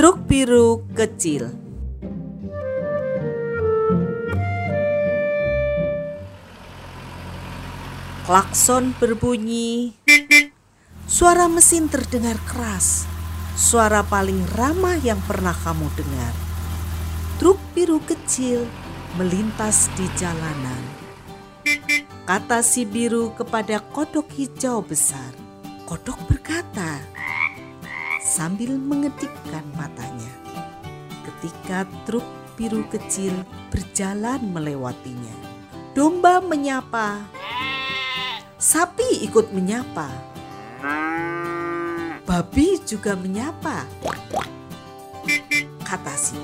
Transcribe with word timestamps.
Truk 0.00 0.24
biru 0.24 0.80
kecil. 0.96 1.52
Klakson 8.24 8.96
berbunyi. 8.96 9.92
Suara 11.04 11.52
mesin 11.52 11.92
terdengar 11.92 12.40
keras. 12.48 13.04
Suara 13.60 14.00
paling 14.00 14.40
ramah 14.56 14.96
yang 15.04 15.20
pernah 15.28 15.52
kamu 15.52 15.92
dengar. 15.92 16.32
Truk 17.36 17.60
biru 17.76 18.00
kecil 18.00 18.64
melintas 19.20 19.92
di 20.00 20.08
jalanan. 20.16 20.80
Kata 22.24 22.64
si 22.64 22.88
biru 22.88 23.36
kepada 23.36 23.84
kodok 23.92 24.32
hijau 24.32 24.80
besar. 24.80 25.36
Kodok 25.84 26.16
berkata 26.24 27.20
sambil 28.30 28.78
mengedipkan 28.78 29.66
matanya. 29.74 29.89
Ketika 31.40 31.88
truk 32.04 32.20
biru 32.52 32.84
kecil 32.92 33.32
berjalan 33.72 34.44
melewatinya. 34.52 35.32
Domba 35.96 36.44
menyapa. 36.44 37.24
Sapi 38.60 39.24
ikut 39.24 39.48
menyapa. 39.56 40.12
Babi 42.28 42.76
juga 42.84 43.16
menyapa. 43.16 43.88
Kata 45.80 46.12
si. 46.12 46.36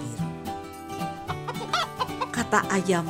Kata 2.32 2.64
ayam 2.72 3.04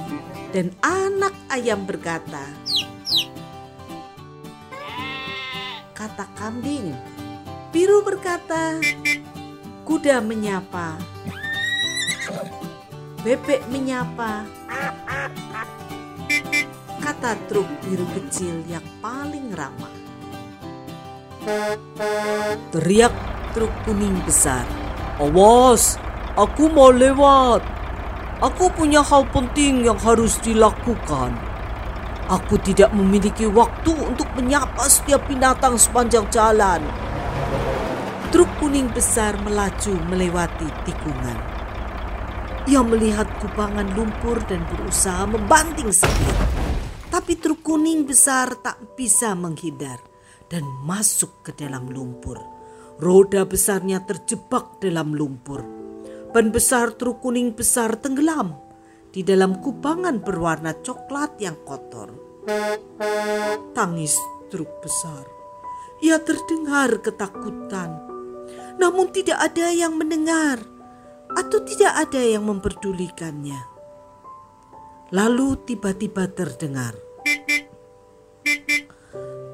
dan 0.51 0.75
anak 0.83 1.39
ayam 1.47 1.87
berkata, 1.87 2.51
kata 5.95 6.27
kambing. 6.34 6.98
Biru 7.71 8.03
berkata, 8.03 8.83
kuda 9.87 10.19
menyapa. 10.19 10.98
Bebek 13.22 13.66
menyapa. 13.70 14.46
Kata 17.02 17.38
truk 17.46 17.66
biru 17.86 18.06
kecil 18.14 18.66
yang 18.66 18.82
paling 18.98 19.55
ramah. 19.55 19.94
Teriak 22.74 23.14
truk 23.54 23.70
kuning 23.86 24.19
besar. 24.27 24.66
Awas, 25.22 25.98
aku 26.34 26.66
mau 26.66 26.91
lewat. 26.91 27.62
Aku 28.42 28.69
punya 28.74 29.00
hal 29.00 29.24
penting 29.30 29.86
yang 29.86 29.97
harus 30.02 30.36
dilakukan. 30.42 31.32
Aku 32.27 32.58
tidak 32.58 32.91
memiliki 32.91 33.47
waktu 33.47 33.94
untuk 33.94 34.27
menyapa 34.34 34.91
setiap 34.91 35.24
binatang 35.30 35.78
sepanjang 35.78 36.27
jalan. 36.34 36.82
Truk 38.34 38.50
kuning 38.58 38.91
besar 38.91 39.38
melaju 39.41 39.94
melewati 40.10 40.66
tikungan. 40.82 41.56
Ia 42.67 42.83
melihat 42.83 43.31
kubangan 43.39 43.95
lumpur 43.95 44.42
dan 44.50 44.59
berusaha 44.67 45.22
membanting 45.22 45.95
setir. 45.95 46.34
Tapi 47.06 47.39
truk 47.39 47.62
kuning 47.62 48.03
besar 48.03 48.59
tak 48.59 48.98
bisa 48.98 49.39
menghindar 49.39 50.03
dan 50.50 50.67
masuk 50.83 51.47
ke 51.47 51.55
dalam 51.55 51.87
lumpur. 51.87 52.42
Roda 52.98 53.47
besarnya 53.47 54.03
terjebak 54.03 54.83
dalam 54.83 55.14
lumpur. 55.14 55.62
Ban 56.34 56.50
besar 56.50 56.91
truk 56.98 57.22
kuning 57.22 57.55
besar 57.55 58.03
tenggelam 58.03 58.59
di 59.14 59.22
dalam 59.22 59.62
kubangan 59.62 60.19
berwarna 60.27 60.75
coklat 60.83 61.39
yang 61.39 61.55
kotor. 61.62 62.11
Tangis 63.78 64.19
truk 64.50 64.83
besar. 64.83 65.22
Ia 66.03 66.19
terdengar 66.19 66.98
ketakutan. 66.98 68.11
Namun 68.75 69.14
tidak 69.14 69.39
ada 69.55 69.70
yang 69.70 69.94
mendengar 69.94 70.75
atau 71.32 71.58
tidak 71.66 71.92
ada 72.06 72.22
yang 72.22 72.46
memperdulikannya. 72.46 73.58
Lalu 75.14 75.48
tiba-tiba 75.66 76.31
terdengar. 76.31 76.94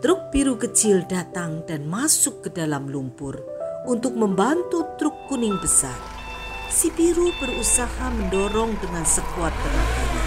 Truk 0.02 0.20
biru 0.34 0.58
kecil 0.58 1.06
datang 1.06 1.62
dan 1.68 1.86
masuk 1.86 2.44
ke 2.44 2.48
dalam 2.50 2.90
lumpur 2.90 3.38
untuk 3.86 4.18
membantu 4.18 4.96
truk 4.98 5.14
kuning 5.30 5.54
besar. 5.62 5.94
Si 6.72 6.88
biru 6.88 7.30
berusaha 7.36 8.08
mendorong 8.10 8.74
dengan 8.80 9.04
sekuat 9.04 9.52
tenaganya. 9.52 10.24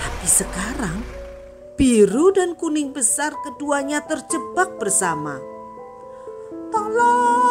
Tapi 0.00 0.26
sekarang 0.26 0.98
biru 1.78 2.34
dan 2.34 2.58
kuning 2.58 2.90
besar 2.90 3.30
keduanya 3.44 4.02
terjebak 4.02 4.80
bersama. 4.82 5.38
Tolong, 6.74 7.47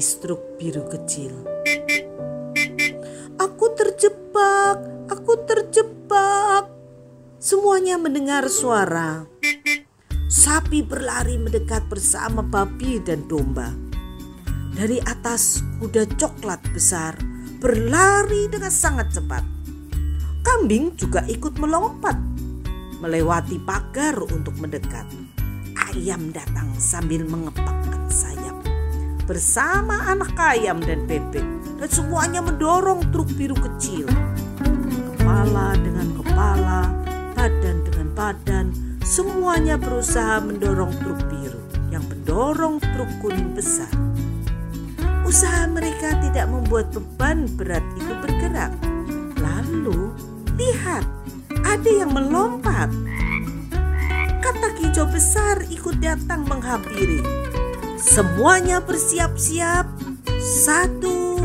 Tangis 0.00 0.16
truk 0.16 0.56
biru 0.56 0.88
kecil. 0.88 1.44
Aku 3.36 3.66
terjebak, 3.76 4.80
aku 5.12 5.44
terjebak. 5.44 6.72
Semuanya 7.36 8.00
mendengar 8.00 8.48
suara. 8.48 9.28
Sapi 10.24 10.80
berlari 10.80 11.36
mendekat 11.36 11.84
bersama 11.92 12.40
babi 12.40 12.96
dan 13.04 13.28
domba. 13.28 13.76
Dari 14.72 15.04
atas 15.04 15.60
kuda 15.84 16.08
coklat 16.16 16.64
besar 16.72 17.20
berlari 17.60 18.48
dengan 18.48 18.72
sangat 18.72 19.12
cepat. 19.12 19.44
Kambing 20.40 20.96
juga 20.96 21.28
ikut 21.28 21.60
melompat 21.60 22.16
melewati 23.04 23.60
pagar 23.68 24.16
untuk 24.16 24.56
mendekat. 24.56 25.04
Ayam 25.92 26.32
datang 26.32 26.72
sambil 26.80 27.20
mengepakkan 27.28 28.08
sayap 28.08 28.59
bersama 29.30 30.10
anak 30.10 30.34
ayam 30.34 30.82
dan 30.82 31.06
bebek 31.06 31.46
dan 31.78 31.86
semuanya 31.86 32.42
mendorong 32.42 33.14
truk 33.14 33.30
biru 33.38 33.54
kecil. 33.54 34.10
Kepala 34.58 35.78
dengan 35.78 36.18
kepala, 36.18 36.90
badan 37.38 37.86
dengan 37.86 38.08
badan, 38.18 38.66
semuanya 39.06 39.78
berusaha 39.78 40.42
mendorong 40.42 40.90
truk 40.98 41.22
biru 41.30 41.62
yang 41.94 42.02
mendorong 42.10 42.82
truk 42.82 43.06
kuning 43.22 43.54
besar. 43.54 43.86
Usaha 45.22 45.62
mereka 45.70 46.18
tidak 46.26 46.50
membuat 46.50 46.90
beban 46.90 47.46
berat 47.54 47.86
itu 48.02 48.10
bergerak. 48.18 48.74
Lalu, 49.38 50.10
lihat, 50.58 51.06
ada 51.62 51.86
yang 51.86 52.10
melompat. 52.10 52.90
Kata 54.42 54.74
hijau 54.74 55.06
besar 55.06 55.62
ikut 55.70 56.02
datang 56.02 56.42
menghampiri. 56.50 57.49
Semuanya 58.00 58.80
bersiap-siap. 58.80 59.84
Satu, 60.40 61.36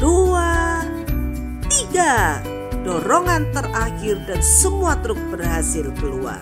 dua, 0.00 0.80
tiga. 1.68 2.40
Dorongan 2.82 3.52
terakhir 3.52 4.16
dan 4.24 4.40
semua 4.40 4.96
truk 5.04 5.20
berhasil 5.28 5.92
keluar. 6.00 6.40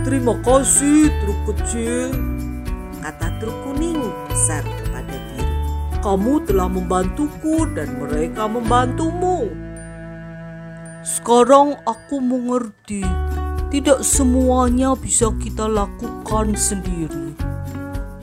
Terima 0.00 0.34
kasih 0.42 1.12
truk 1.22 1.40
kecil, 1.52 2.08
kata 3.04 3.36
truk 3.38 3.54
kuning 3.68 4.00
besar 4.32 4.64
kepada 4.64 5.14
biru. 5.14 5.54
Kamu 6.00 6.32
telah 6.48 6.66
membantuku 6.72 7.68
dan 7.76 8.00
mereka 8.00 8.48
membantumu. 8.48 9.46
Sekarang 11.04 11.78
aku 11.84 12.16
mengerti, 12.16 13.04
tidak 13.68 14.00
semuanya 14.00 14.96
bisa 14.96 15.28
kita 15.36 15.68
lakukan 15.68 16.56
sendiri. 16.56 17.36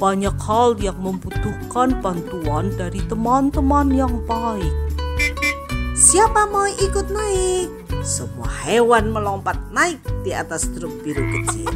Banyak 0.02 0.34
hal 0.42 0.82
yang 0.82 0.98
membutuhkan 0.98 2.02
bantuan 2.02 2.74
dari 2.74 3.06
teman-teman 3.06 3.86
yang 3.94 4.18
baik. 4.26 4.74
Siapa 5.94 6.50
mau 6.50 6.66
ikut 6.66 7.06
naik? 7.14 7.70
Semua 8.02 8.50
hewan 8.66 9.14
melompat 9.14 9.62
naik 9.70 10.02
di 10.26 10.34
atas 10.34 10.66
truk 10.74 10.90
biru 11.06 11.22
kecil. 11.22 11.70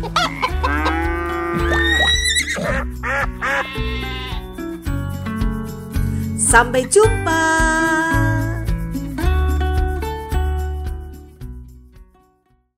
Sampai 6.34 6.90
jumpa. 6.90 7.46